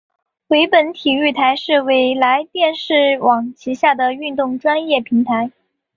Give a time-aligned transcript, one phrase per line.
[0.47, 5.51] 纬来体育台是纬来电视网旗下的运动专业频道。